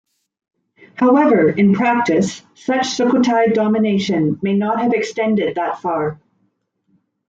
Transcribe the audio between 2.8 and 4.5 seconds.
Sukhothai domination